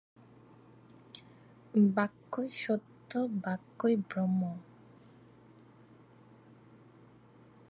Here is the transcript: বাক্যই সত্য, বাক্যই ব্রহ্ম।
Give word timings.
বাক্যই 1.95 2.49
সত্য, 2.63 3.11
বাক্যই 3.43 3.95
ব্রহ্ম। 4.09 4.41